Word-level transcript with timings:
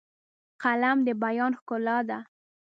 قلم 0.61 0.97
د 1.07 1.09
بیان 1.23 1.51
ښکلا 1.59 1.97
ده 2.09 2.19